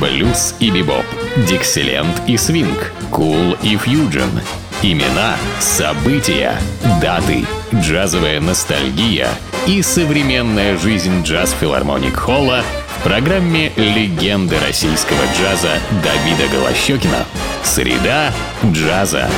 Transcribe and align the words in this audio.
блюз 0.00 0.54
и 0.60 0.70
бибоп, 0.70 1.04
дикселент 1.48 2.22
и 2.26 2.36
свинг, 2.36 2.92
кул 3.10 3.56
и 3.62 3.76
фьюджен. 3.76 4.30
Имена, 4.82 5.36
события, 5.58 6.54
даты, 7.00 7.44
джазовая 7.74 8.40
ностальгия 8.40 9.28
и 9.66 9.80
современная 9.82 10.76
жизнь 10.76 11.22
джаз-филармоник 11.22 12.14
Холла 12.14 12.62
в 12.98 13.02
программе 13.02 13.72
«Легенды 13.76 14.56
российского 14.66 15.18
джаза» 15.38 15.78
Давида 16.04 16.52
Голощекина. 16.52 17.24
Среда 17.64 18.32
джаза. 18.64 19.28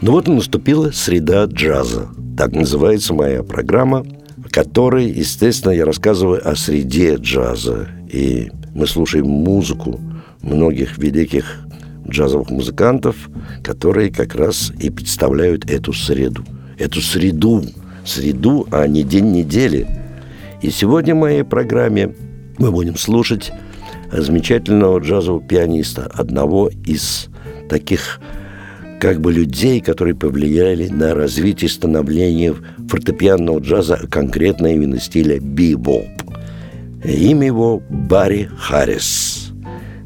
Ну 0.00 0.12
вот 0.12 0.28
и 0.28 0.32
наступила 0.32 0.90
среда 0.90 1.44
джаза. 1.46 2.08
Так 2.36 2.52
называется 2.52 3.14
моя 3.14 3.42
программа, 3.42 4.04
в 4.36 4.50
которой, 4.50 5.06
естественно, 5.06 5.72
я 5.72 5.84
рассказываю 5.84 6.46
о 6.46 6.54
среде 6.56 7.16
джаза. 7.16 7.88
И 8.14 8.52
мы 8.76 8.86
слушаем 8.86 9.26
музыку 9.26 10.00
многих 10.40 10.98
великих 10.98 11.66
джазовых 12.08 12.48
музыкантов, 12.48 13.28
которые 13.64 14.12
как 14.12 14.36
раз 14.36 14.70
и 14.78 14.88
представляют 14.88 15.68
эту 15.68 15.92
среду. 15.92 16.44
Эту 16.78 17.00
среду, 17.00 17.64
среду, 18.04 18.68
а 18.70 18.86
не 18.86 19.02
день 19.02 19.32
недели. 19.32 19.88
И 20.62 20.70
сегодня 20.70 21.16
в 21.16 21.18
моей 21.18 21.42
программе 21.42 22.14
мы 22.58 22.70
будем 22.70 22.96
слушать 22.96 23.52
замечательного 24.12 25.00
джазового 25.00 25.42
пианиста, 25.42 26.08
одного 26.14 26.70
из 26.86 27.26
таких 27.68 28.20
как 29.00 29.20
бы 29.20 29.32
людей, 29.32 29.80
которые 29.80 30.14
повлияли 30.14 30.86
на 30.86 31.16
развитие 31.16 31.68
становления 31.68 32.54
фортепианного 32.88 33.58
джаза, 33.58 34.06
конкретно 34.08 34.68
именно 34.68 35.00
стиля 35.00 35.40
бибоп. 35.40 36.06
Имя 37.04 37.46
его 37.46 37.82
Барри 37.88 38.48
Харрис. 38.58 39.52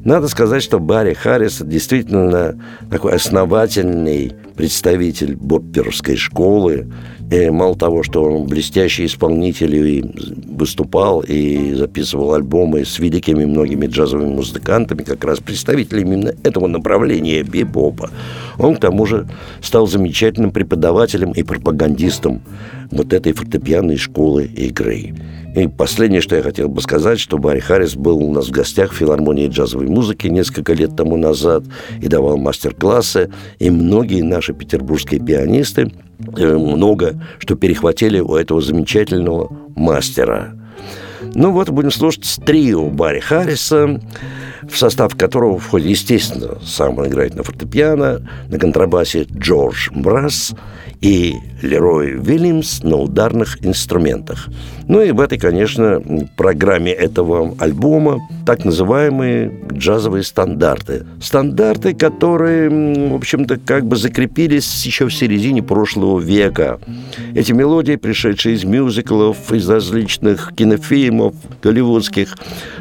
Надо 0.04 0.28
сказать, 0.28 0.62
что 0.62 0.78
Барри 0.78 1.14
Харрис 1.14 1.60
действительно 1.60 2.58
такой 2.90 3.14
основательный 3.14 4.34
представитель 4.58 5.36
бопперской 5.36 6.16
школы, 6.16 6.88
и 7.30 7.48
мало 7.48 7.76
того, 7.76 8.02
что 8.02 8.24
он 8.24 8.48
блестящий 8.48 9.06
исполнитель 9.06 9.76
и 9.76 10.04
выступал 10.48 11.20
и 11.20 11.74
записывал 11.74 12.34
альбомы 12.34 12.84
с 12.84 12.98
великими 12.98 13.44
многими 13.44 13.86
джазовыми 13.86 14.34
музыкантами, 14.34 15.04
как 15.04 15.24
раз 15.24 15.38
представителями 15.38 16.14
именно 16.14 16.34
этого 16.42 16.66
направления 16.66 17.44
бибопа, 17.44 18.10
он 18.58 18.74
к 18.74 18.80
тому 18.80 19.06
же 19.06 19.28
стал 19.62 19.86
замечательным 19.86 20.50
преподавателем 20.50 21.30
и 21.30 21.44
пропагандистом 21.44 22.42
вот 22.90 23.12
этой 23.12 23.34
фортепианной 23.34 23.96
школы 23.96 24.46
игры. 24.46 25.14
И 25.56 25.66
последнее, 25.66 26.20
что 26.20 26.36
я 26.36 26.42
хотел 26.42 26.68
бы 26.68 26.80
сказать, 26.80 27.18
что 27.18 27.38
Барри 27.38 27.60
Харрис 27.60 27.96
был 27.96 28.18
у 28.18 28.32
нас 28.32 28.48
в 28.48 28.50
гостях 28.50 28.92
в 28.92 28.96
филармонии 28.96 29.48
джазовой 29.48 29.88
музыки 29.88 30.26
несколько 30.28 30.72
лет 30.72 30.94
тому 30.94 31.16
назад 31.16 31.64
и 32.00 32.06
давал 32.06 32.36
мастер-классы, 32.36 33.30
и 33.58 33.70
многие 33.70 34.22
наши 34.22 34.47
петербургские 34.52 35.20
пианисты 35.20 35.92
э, 36.36 36.56
много 36.56 37.22
что 37.38 37.54
перехватили 37.54 38.20
у 38.20 38.34
этого 38.34 38.60
замечательного 38.60 39.48
мастера. 39.76 40.54
Ну 41.34 41.52
вот, 41.52 41.68
будем 41.70 41.90
слушать 41.90 42.38
трио 42.44 42.88
Барри 42.88 43.20
Харриса, 43.20 44.00
в 44.68 44.76
состав 44.76 45.16
которого 45.16 45.58
входит, 45.58 45.88
естественно, 45.88 46.58
сам 46.64 46.98
он 46.98 47.08
играет 47.08 47.34
на 47.34 47.42
фортепиано, 47.42 48.28
на 48.48 48.58
контрабасе 48.58 49.26
Джордж 49.30 49.90
Брас 49.92 50.54
и 51.00 51.36
Лерой 51.62 52.12
Вильямс 52.12 52.82
на 52.82 52.96
ударных 52.96 53.64
инструментах. 53.64 54.48
Ну 54.86 55.00
и 55.00 55.10
в 55.10 55.20
этой, 55.20 55.38
конечно, 55.38 56.02
программе 56.36 56.92
этого 56.92 57.54
альбома 57.58 58.20
так 58.46 58.64
называемые 58.64 59.52
джазовые 59.72 60.22
стандарты. 60.22 61.04
Стандарты, 61.20 61.94
которые, 61.94 62.70
в 63.10 63.14
общем-то, 63.14 63.58
как 63.58 63.86
бы 63.86 63.96
закрепились 63.96 64.86
еще 64.86 65.06
в 65.06 65.14
середине 65.14 65.62
прошлого 65.62 66.18
века. 66.18 66.80
Эти 67.34 67.52
мелодии, 67.52 67.96
пришедшие 67.96 68.54
из 68.54 68.64
мюзиклов, 68.64 69.52
из 69.52 69.68
различных 69.68 70.52
кинофильмов 70.54 71.34
голливудских, 71.62 72.36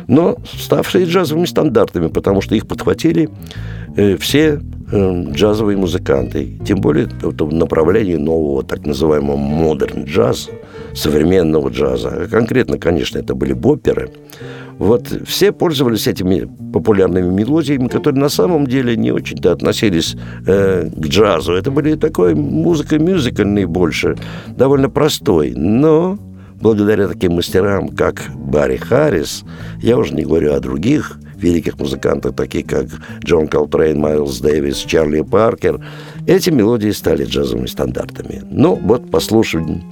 но 0.08 0.38
ставшие 0.58 1.06
джазовыми 1.06 1.46
стандартами, 1.46 2.08
потому 2.08 2.42
что 2.42 2.56
их 2.56 2.68
подхватили 2.68 3.30
э, 3.96 4.18
все 4.18 4.60
джазовые 4.92 5.78
музыканты. 5.78 6.60
Тем 6.66 6.80
более 6.80 7.08
в 7.22 7.54
направлении 7.54 8.16
нового 8.16 8.64
так 8.64 8.86
называемого 8.86 9.36
модерн 9.36 10.06
джаза, 10.06 10.52
современного 10.94 11.70
джаза. 11.70 12.10
А 12.10 12.28
конкретно, 12.28 12.78
конечно, 12.78 13.20
это 13.20 13.36
были 13.36 13.54
бопперы. 13.54 14.12
Вот 14.78 15.08
все 15.26 15.52
пользовались 15.52 16.08
этими 16.08 16.48
популярными 16.72 17.34
мелодиями, 17.34 17.88
которые 17.88 18.22
на 18.22 18.30
самом 18.30 18.68
деле 18.68 18.96
не 18.96 19.12
очень-то 19.12 19.52
относились 19.52 20.16
э, 20.46 20.90
к 20.96 21.06
джазу. 21.08 21.54
Это 21.54 21.72
были 21.72 21.96
такой 21.96 22.36
музыка 22.36 23.00
мюзикальной 23.00 23.66
больше, 23.66 24.16
довольно 24.56 24.90
простой. 24.90 25.54
Но 25.56 26.20
благодаря 26.62 27.08
таким 27.08 27.34
мастерам, 27.34 27.90
как 27.90 28.22
Барри 28.36 28.78
Харрис, 28.78 29.44
я 29.82 29.98
уже 29.98 30.14
не 30.14 30.24
говорю 30.24 30.54
о 30.54 30.60
других 30.60 31.20
великих 31.42 31.80
музыкантах, 31.80 32.36
таких 32.36 32.68
как 32.68 32.88
Джон 33.24 33.48
Колтрейн, 33.48 34.00
Майлз 34.00 34.40
Дэвис, 34.40 34.78
Чарли 34.78 35.22
Паркер, 35.22 35.84
эти 36.26 36.50
мелодии 36.50 36.92
стали 36.92 37.26
джазовыми 37.26 37.68
стандартами. 37.68 38.44
Ну, 38.50 38.76
вот 38.76 39.10
послушаем 39.10 39.84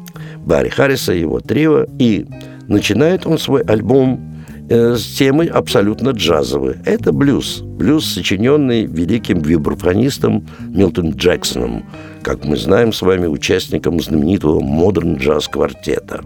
Барри 0.45 0.69
Харриса, 0.69 1.13
его 1.13 1.39
трио, 1.39 1.85
и 1.99 2.25
начинает 2.67 3.25
он 3.25 3.37
свой 3.37 3.61
альбом 3.61 4.43
э, 4.69 4.95
с 4.95 5.17
темой 5.17 5.47
абсолютно 5.47 6.09
джазовой. 6.09 6.77
Это 6.85 7.11
блюз. 7.11 7.61
Блюз, 7.61 8.05
сочиненный 8.05 8.85
великим 8.85 9.39
вибрафонистом 9.39 10.47
Милтон 10.67 11.11
Джексоном, 11.11 11.85
как 12.21 12.45
мы 12.45 12.57
знаем 12.57 12.93
с 12.93 13.01
вами, 13.01 13.27
участником 13.27 13.99
знаменитого 13.99 14.59
модерн 14.59 15.15
джаз 15.15 15.47
квартета. 15.47 16.23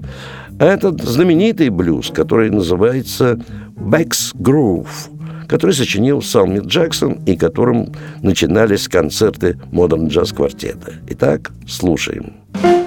А 0.48 0.48
этот 0.59 1.01
знаменитый 1.01 1.69
блюз, 1.69 2.11
который 2.11 2.49
называется 2.49 3.39
«Beck's 3.75 4.35
Groove», 4.35 5.47
который 5.47 5.71
сочинил 5.73 6.21
сам 6.21 6.53
Мит 6.53 6.65
Джексон 6.65 7.23
и 7.25 7.35
которым 7.35 7.93
начинались 8.21 8.87
концерты 8.87 9.57
модерн 9.71 10.07
джаз 10.07 10.31
квартета. 10.31 10.93
Итак, 11.07 11.51
слушаем. 11.67 12.33
Слушаем. 12.53 12.78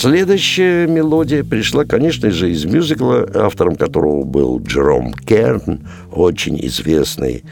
Следующая 0.00 0.86
мелодия 0.86 1.44
пришла, 1.44 1.84
конечно 1.84 2.30
же, 2.30 2.50
из 2.50 2.64
мюзикла, 2.64 3.28
автором 3.34 3.76
которого 3.76 4.24
был 4.24 4.58
Джером 4.58 5.12
Керн, 5.12 5.86
очень 6.10 6.58
известный 6.68 7.44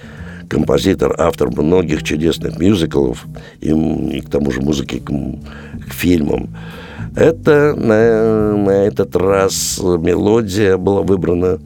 композитор, 0.49 1.15
автор 1.19 1.51
многих 1.51 2.03
чудесных 2.03 2.59
мюзиклов 2.59 3.27
и, 3.61 3.69
и 3.69 4.23
к 4.23 4.31
тому 4.31 4.51
же 4.51 4.63
музыки 4.63 4.99
к, 4.99 5.11
к 5.11 5.93
фильмам. 5.93 6.57
Это 7.15 7.75
на, 7.77 8.57
на 8.57 8.87
этот 8.87 9.15
раз 9.15 9.79
мелодия 9.79 10.79
была 10.79 11.03
выбрана 11.03 11.59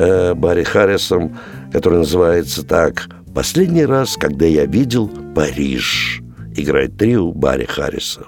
э, 0.00 0.34
Барри 0.34 0.64
Харрисом, 0.64 1.38
которая 1.72 2.00
называется 2.00 2.66
так 2.66 3.08
«Последний 3.32 3.84
раз, 3.84 4.16
когда 4.16 4.46
я 4.46 4.66
видел 4.66 5.08
Париж». 5.36 6.22
Играет 6.56 6.96
трио 6.96 7.30
Барри 7.30 7.66
Харриса. 7.66 8.22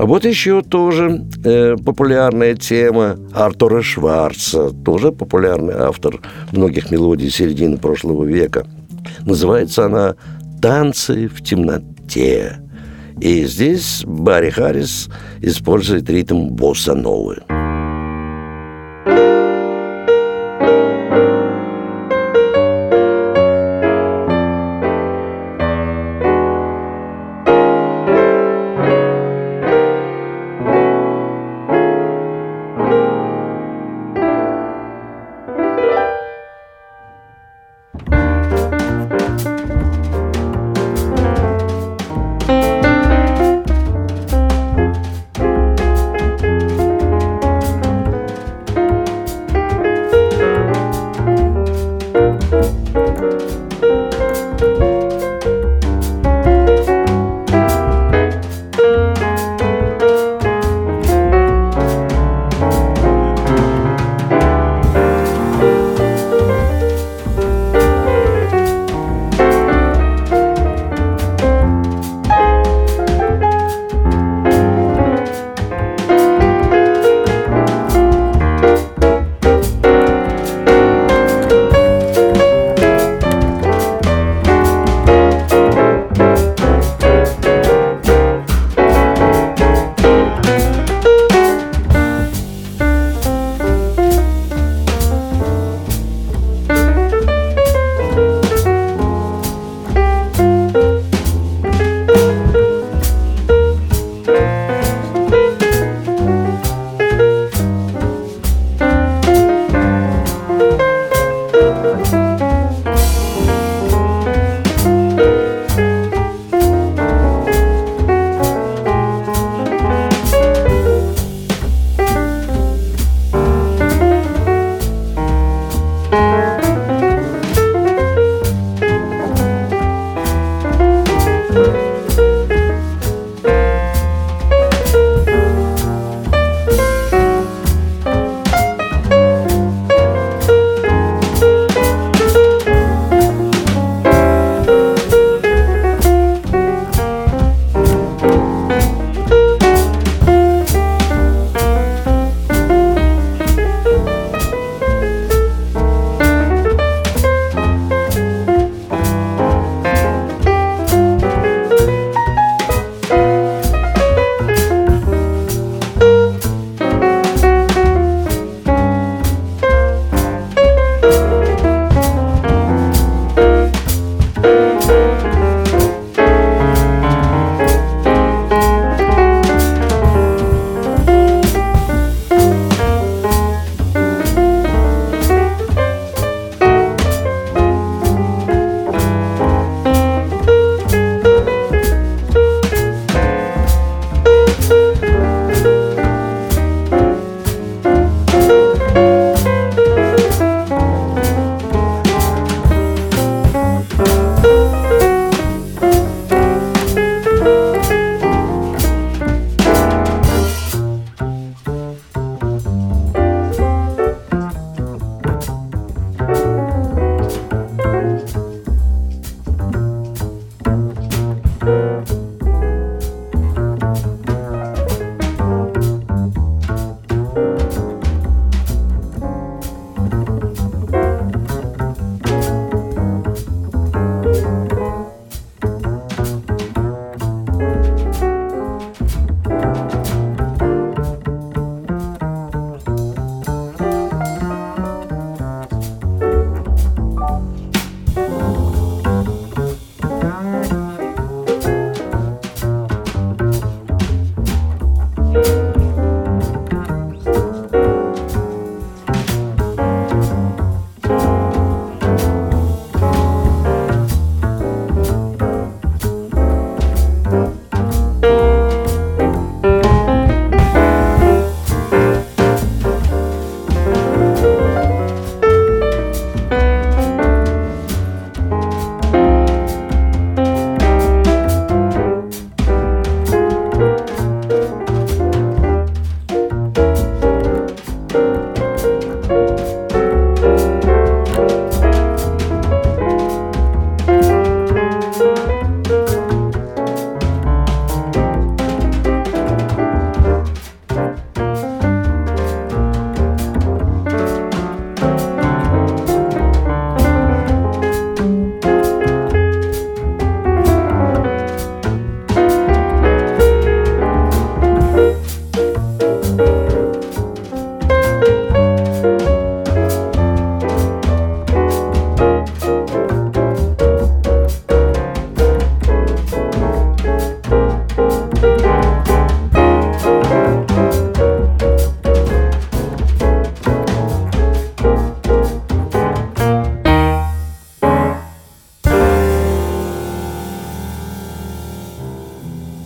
А 0.00 0.06
вот 0.06 0.24
еще 0.24 0.62
тоже 0.62 1.26
э, 1.44 1.76
популярная 1.76 2.54
тема 2.54 3.18
Артура 3.34 3.82
Шварца, 3.82 4.70
тоже 4.70 5.12
популярный 5.12 5.74
автор 5.74 6.22
многих 6.52 6.90
мелодий 6.90 7.28
середины 7.28 7.76
прошлого 7.76 8.24
века. 8.24 8.66
Называется 9.26 9.84
она 9.84 10.14
«Танцы 10.62 11.28
в 11.28 11.42
темноте». 11.42 12.60
И 13.20 13.44
здесь 13.44 14.02
Барри 14.06 14.48
Харрис 14.48 15.10
использует 15.42 16.08
ритм 16.08 16.48
босса-новый. 16.48 17.40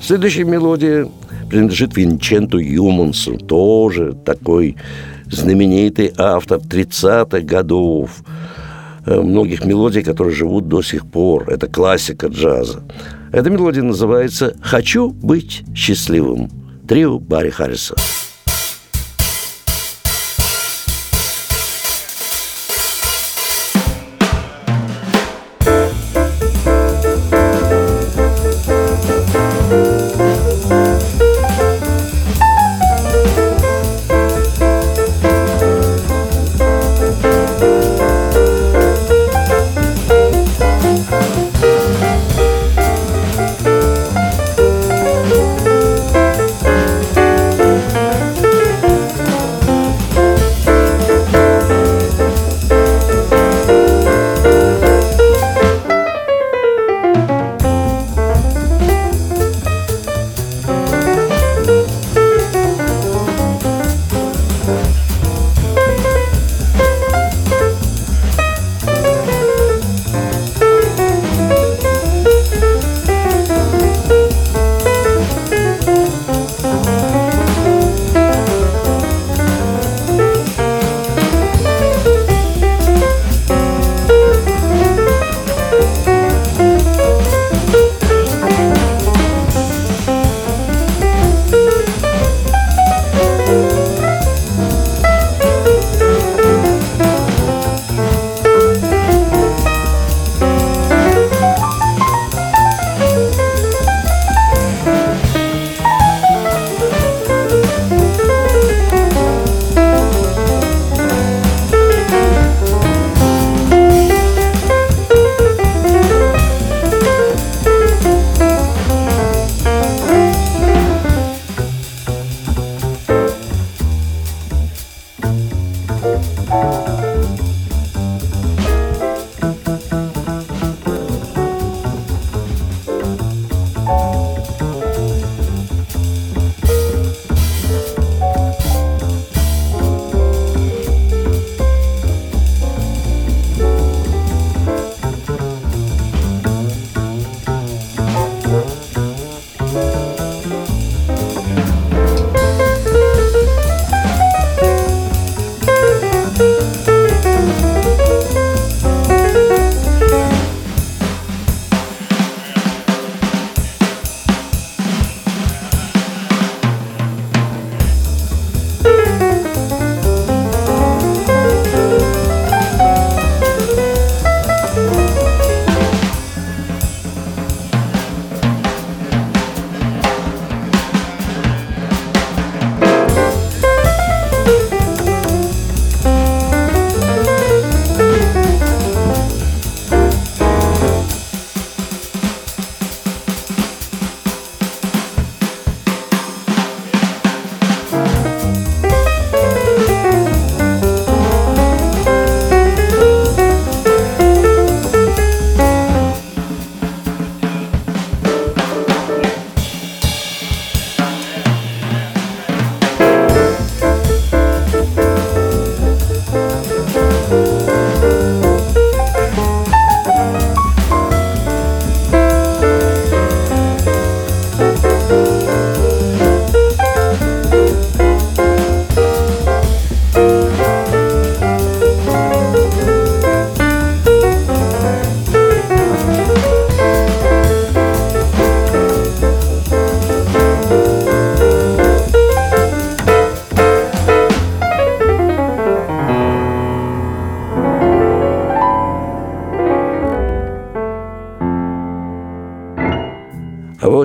Следующая 0.07 0.45
мелодия 0.45 1.09
принадлежит 1.49 1.97
Винченту 1.97 2.59
Юмансу, 2.59 3.39
тоже 3.39 4.13
такой 4.13 4.77
знаменитый 5.31 6.13
автор 6.19 6.59
30-х 6.59 7.41
годов, 7.41 8.11
э, 9.07 9.19
многих 9.19 9.65
мелодий, 9.65 10.03
которые 10.03 10.35
живут 10.35 10.69
до 10.69 10.83
сих 10.83 11.07
пор. 11.07 11.49
Это 11.49 11.69
классика 11.69 12.27
джаза. 12.27 12.83
Эта 13.33 13.49
мелодия 13.49 13.83
называется 13.83 14.55
«Хочу 14.61 15.09
быть 15.09 15.63
счастливым». 15.75 16.51
Трио 16.87 17.19
Барри 17.19 17.49
Харриса. 17.49 17.95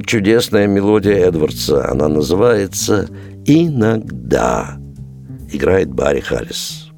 Чудесная 0.09 0.65
мелодия 0.65 1.27
Эдвардса. 1.27 1.87
Она 1.87 2.07
называется 2.07 3.07
«Иногда». 3.45 4.79
Играет 5.51 5.93
Барри 5.93 6.19
Харрис. 6.19 6.88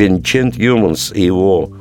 Винчент 0.00 0.56
Юманс 0.56 1.12
и 1.14 1.22
его 1.22 1.72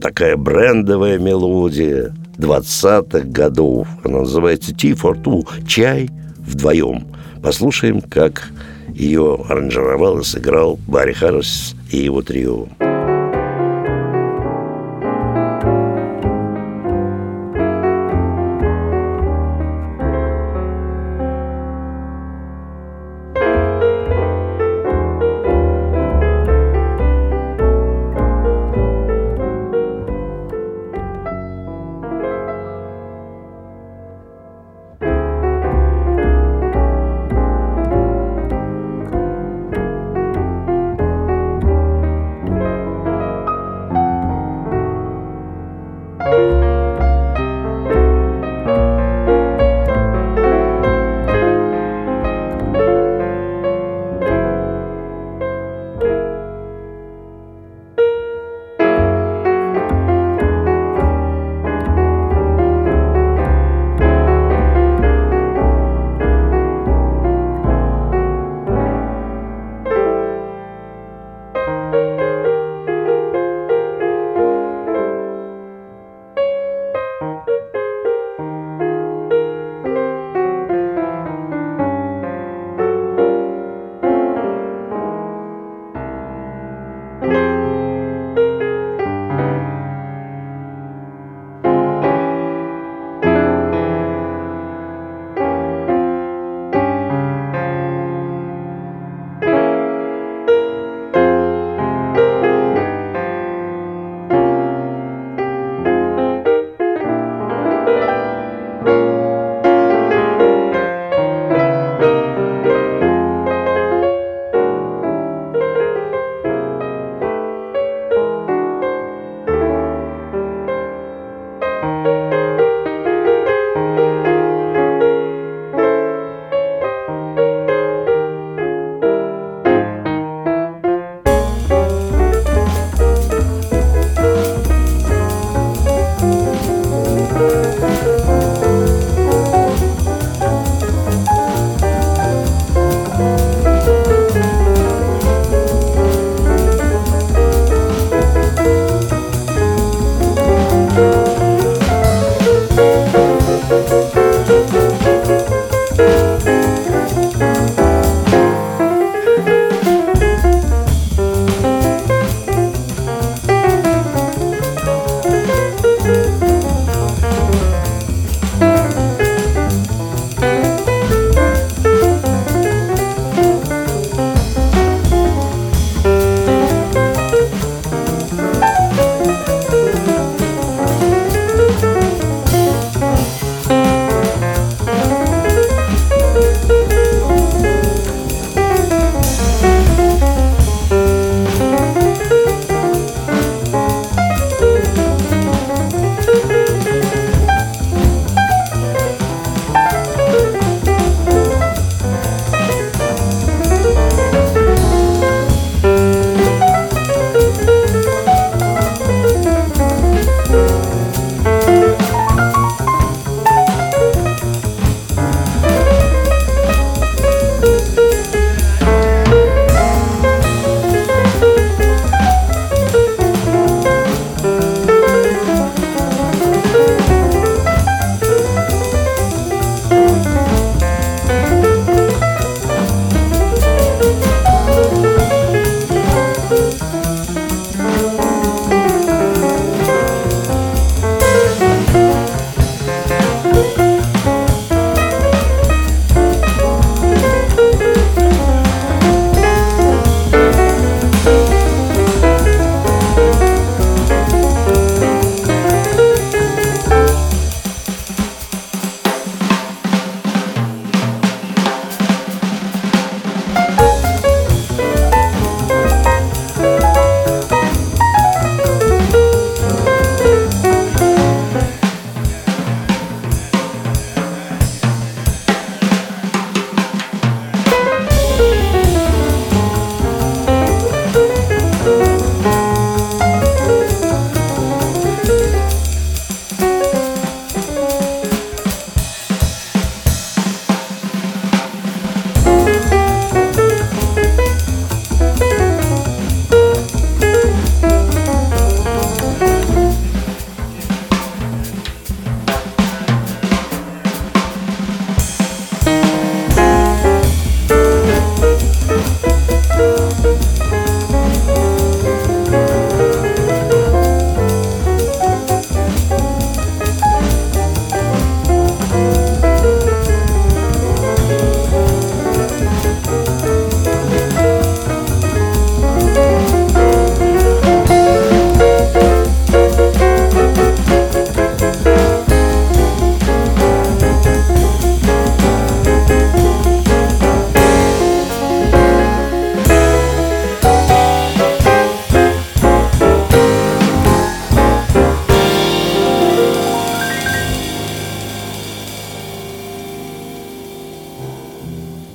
такая 0.00 0.36
брендовая 0.36 1.18
мелодия 1.18 2.14
20-х 2.38 3.26
годов. 3.26 3.88
Она 4.04 4.20
называется 4.20 4.70
«Tea 4.70 4.92
for 4.92 5.20
Two»– 5.20 5.44
«Чай 5.66 6.10
вдвоем». 6.38 7.08
Послушаем, 7.42 8.02
как 8.02 8.50
ее 8.94 9.36
аранжировал 9.48 10.20
и 10.20 10.22
сыграл 10.22 10.78
Барри 10.86 11.12
Харрис 11.12 11.74
и 11.90 11.96
его 11.96 12.22
трио. 12.22 12.68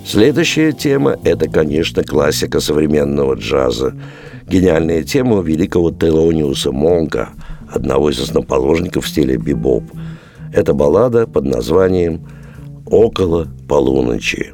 Следующая 0.09 0.71
тема– 0.71 1.17
это, 1.23 1.47
конечно, 1.47 2.03
классика 2.03 2.59
современного 2.59 3.35
джаза. 3.35 3.93
Гениальная 4.47 5.03
тема 5.03 5.39
великого 5.43 5.91
Телониуса 5.91 6.71
Монка, 6.71 7.29
одного 7.71 8.09
из 8.09 8.19
основоположников 8.19 9.07
стиля 9.07 9.37
бибоп. 9.37 9.83
Это 10.51 10.73
баллада 10.73 11.27
под 11.27 11.45
названием 11.45 12.27
«Около 12.87 13.49
полуночи». 13.67 14.51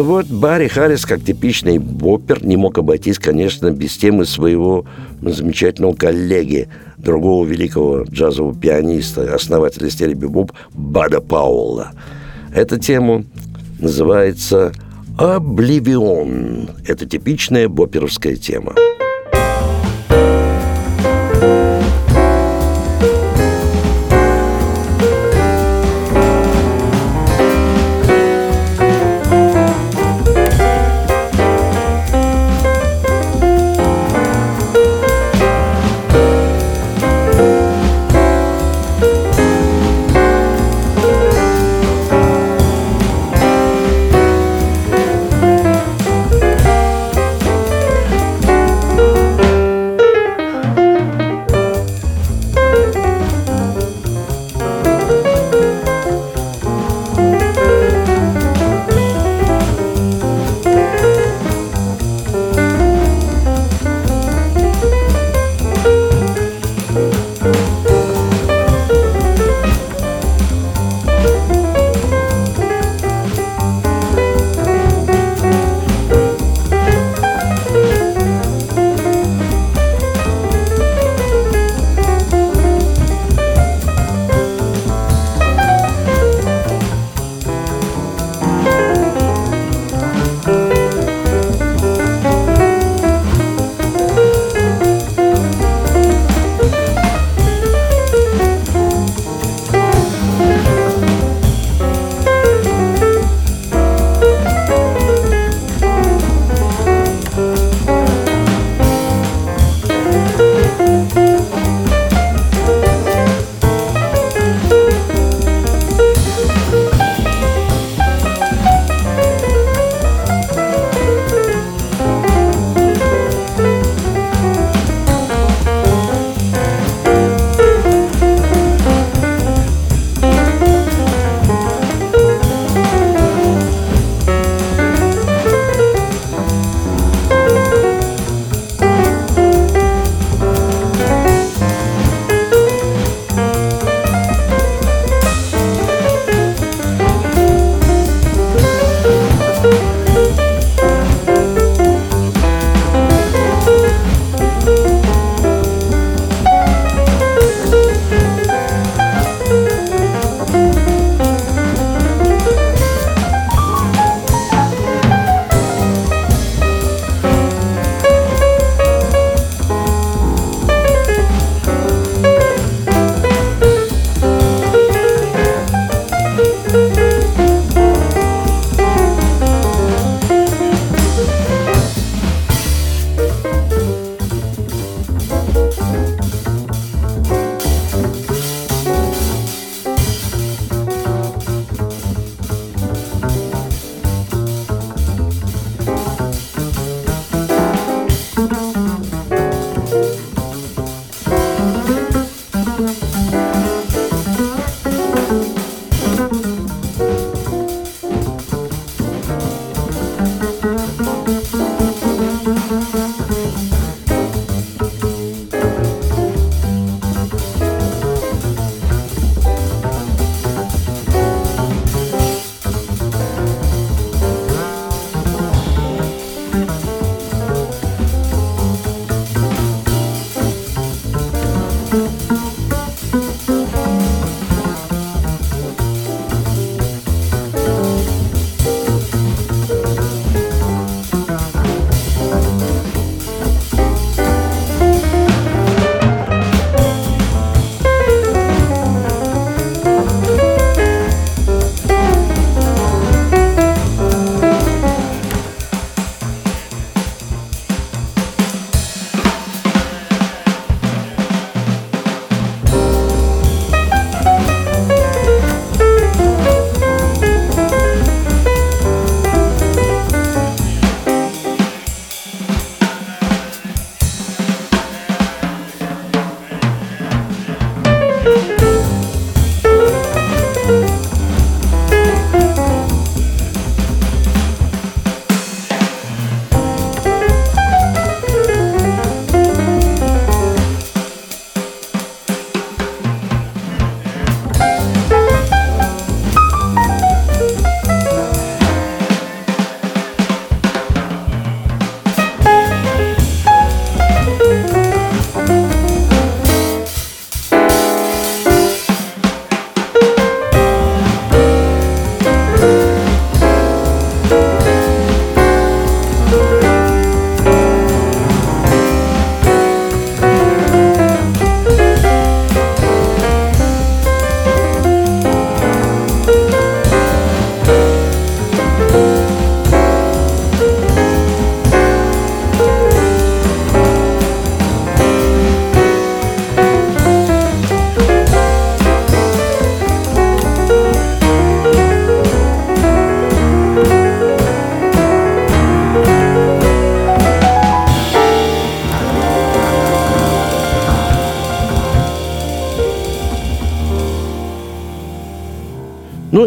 Ну 0.00 0.06
вот, 0.06 0.28
Барри 0.28 0.66
Харрис, 0.66 1.04
как 1.04 1.22
типичный 1.22 1.76
боппер, 1.76 2.42
не 2.42 2.56
мог 2.56 2.78
обойтись, 2.78 3.18
конечно, 3.18 3.70
без 3.70 3.98
темы 3.98 4.24
своего 4.24 4.86
замечательного 5.20 5.92
коллеги, 5.92 6.68
другого 6.96 7.46
великого 7.46 8.04
джазового 8.04 8.54
пианиста, 8.58 9.34
основателя 9.34 9.90
стиля 9.90 10.14
бибоп 10.14 10.52
Бада 10.72 11.20
Пауэлла. 11.20 11.92
Эта 12.54 12.78
тема 12.78 13.26
называется 13.78 14.72
«Обливион». 15.18 16.70
Это 16.86 17.04
типичная 17.04 17.68
бопперовская 17.68 18.36
тема. 18.36 18.72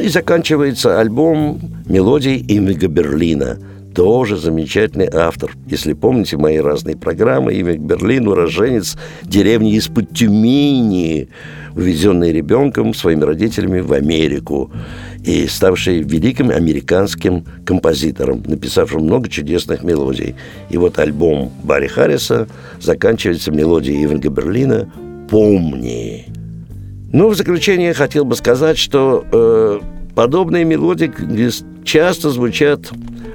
И 0.04 0.10
заканчивается 0.10 1.00
альбом 1.00 1.60
мелодий 1.86 2.44
Имига 2.48 2.88
Берлина– 2.88 3.58
тоже 3.94 4.38
замечательный 4.38 5.08
автор. 5.12 5.52
Если 5.68 5.94
помните 5.94 6.38
мои 6.38 6.58
разные 6.58 6.98
программы, 6.98 7.54
имя 7.54 7.78
Берлин, 7.78 8.28
уроженец 8.28 8.98
деревни 9.22 9.76
из-под 9.76 10.10
Тюмени, 10.10 11.30
увезенный 11.76 12.32
ребенком 12.32 12.94
своими 12.94 13.24
родителями 13.24 13.80
в 13.80 13.94
Америку 13.94 14.72
и 15.24 15.48
ставший 15.48 16.02
великим 16.02 16.50
американским 16.50 17.46
композитором, 17.66 18.44
написавшим 18.46 19.04
много 19.04 19.30
чудесных 19.30 19.84
мелодий. 19.84 20.36
И 20.70 20.78
вот 20.78 21.00
альбом 21.00 21.52
Барри 21.64 21.88
Харриса 21.88 22.48
заканчивается 22.80 23.52
мелодией 23.52 24.04
Ивенга 24.04 24.30
Берлина 24.30 24.92
«Помни». 25.30 26.26
Ну, 27.14 27.30
в 27.30 27.36
заключение 27.36 27.94
хотел 27.94 28.26
бы 28.26 28.36
сказать, 28.36 28.80
что 28.80 29.24
э, 29.32 29.80
подобные 30.16 30.64
мелодии 30.64 31.12
часто 31.84 32.30
звучат 32.30 32.92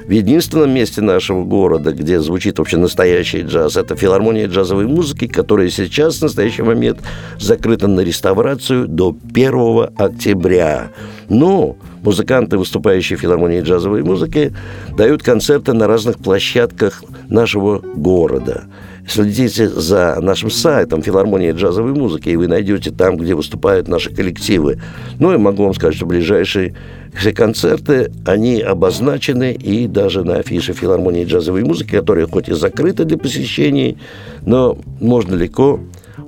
в 0.06 0.10
единственном 0.10 0.70
месте 0.70 1.02
нашего 1.02 1.44
города, 1.44 1.92
где 1.92 2.18
звучит 2.20 2.58
вообще 2.58 2.78
настоящий 2.78 3.42
джаз, 3.42 3.76
это 3.76 3.94
филармония 3.94 4.46
джазовой 4.46 4.86
музыки, 4.86 5.26
которая 5.26 5.68
сейчас 5.68 6.16
в 6.16 6.22
настоящий 6.22 6.62
момент 6.62 7.00
закрыта 7.38 7.88
на 7.88 8.00
реставрацию 8.00 8.88
до 8.88 9.14
1 9.34 9.88
октября. 9.96 10.88
Но 11.28 11.76
музыканты, 12.02 12.56
выступающие 12.56 13.18
в 13.18 13.20
филармонии 13.20 13.60
джазовой 13.60 14.02
музыки, 14.02 14.54
дают 14.96 15.22
концерты 15.22 15.72
на 15.72 15.86
разных 15.86 16.18
площадках 16.18 17.02
нашего 17.28 17.78
города. 17.78 18.64
Следите 19.06 19.68
за 19.68 20.18
нашим 20.20 20.50
сайтом 20.50 21.02
«Филармония 21.02 21.54
джазовой 21.54 21.94
музыки», 21.94 22.28
и 22.28 22.36
вы 22.36 22.46
найдете 22.46 22.90
там, 22.90 23.16
где 23.16 23.34
выступают 23.34 23.88
наши 23.88 24.14
коллективы. 24.14 24.80
Ну 25.18 25.32
и 25.32 25.38
могу 25.38 25.64
вам 25.64 25.72
сказать, 25.72 25.96
что 25.96 26.04
ближайшие 26.04 26.76
все 27.14 27.32
концерты, 27.32 28.12
они 28.26 28.60
обозначены 28.60 29.54
и 29.54 29.86
даже 29.86 30.24
на 30.24 30.36
афише 30.36 30.74
филармонии 30.74 31.24
джазовой 31.24 31.64
музыки, 31.64 31.92
которая 31.92 32.26
хоть 32.26 32.50
и 32.50 32.54
закрыта 32.54 33.04
для 33.04 33.16
посещений, 33.16 33.96
но 34.42 34.78
можно 35.00 35.34
легко 35.34 35.80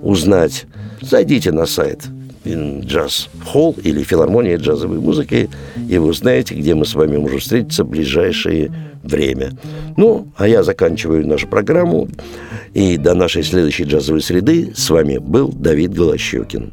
узнать. 0.02 0.64
Зайдите 1.02 1.52
на 1.52 1.66
сайт 1.66 2.08
джаз 2.46 3.28
холл 3.44 3.76
или 3.82 4.02
филармония 4.02 4.56
джазовой 4.56 4.98
музыки, 4.98 5.50
и 5.88 5.98
вы 5.98 6.08
узнаете, 6.08 6.54
где 6.54 6.74
мы 6.74 6.84
с 6.84 6.94
вами 6.94 7.16
можем 7.16 7.38
встретиться 7.38 7.84
в 7.84 7.88
ближайшее 7.88 8.72
время. 9.02 9.52
Ну, 9.96 10.28
а 10.36 10.48
я 10.48 10.62
заканчиваю 10.62 11.26
нашу 11.26 11.48
программу, 11.48 12.08
и 12.74 12.96
до 12.96 13.14
нашей 13.14 13.42
следующей 13.42 13.84
джазовой 13.84 14.22
среды 14.22 14.72
с 14.74 14.90
вами 14.90 15.18
был 15.18 15.48
Давид 15.48 15.94
Голощекин. 15.94 16.72